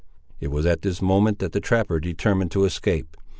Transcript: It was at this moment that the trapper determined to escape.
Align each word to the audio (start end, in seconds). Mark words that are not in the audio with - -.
It 0.39 0.47
was 0.47 0.65
at 0.65 0.81
this 0.81 0.99
moment 0.99 1.37
that 1.37 1.51
the 1.51 1.59
trapper 1.59 1.99
determined 1.99 2.49
to 2.53 2.65
escape. 2.65 3.15